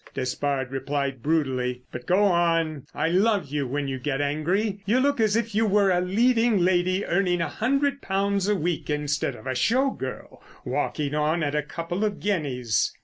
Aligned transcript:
Despard 0.15 0.71
replied 0.71 1.21
brutally. 1.21 1.83
"But, 1.91 2.07
go 2.07 2.23
on, 2.23 2.87
I 2.91 3.09
love 3.09 3.49
you 3.49 3.67
when 3.67 3.87
you 3.87 3.99
get 3.99 4.19
angry. 4.19 4.81
You 4.87 4.99
look 4.99 5.19
as 5.19 5.35
if 5.35 5.53
you 5.53 5.67
were 5.67 5.91
a 5.91 6.01
leading 6.01 6.57
lady 6.57 7.05
earning 7.05 7.39
a 7.39 7.47
hundred 7.47 8.01
pounds 8.01 8.47
a 8.49 8.55
week 8.55 8.89
instead 8.89 9.35
of 9.35 9.45
a 9.45 9.53
show 9.53 9.91
girl 9.91 10.41
walking 10.65 11.13
on 11.13 11.43
at 11.43 11.53
a 11.53 11.61
couple 11.61 12.03
of 12.03 12.19
guineas." 12.19 12.91